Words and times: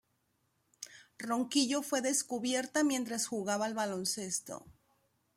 Ronquillo 1.19 1.83
fue 1.83 2.01
descubierta 2.01 2.83
mientras 2.83 3.27
jugaba 3.27 3.67
al 3.67 3.75
baloncesto. 3.75 4.65